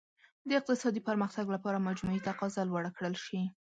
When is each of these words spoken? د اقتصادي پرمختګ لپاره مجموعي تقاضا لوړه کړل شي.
د 0.47 0.49
اقتصادي 0.59 1.01
پرمختګ 1.09 1.45
لپاره 1.55 1.85
مجموعي 1.87 2.19
تقاضا 2.27 2.61
لوړه 2.67 2.91
کړل 2.97 3.15
شي. 3.25 3.41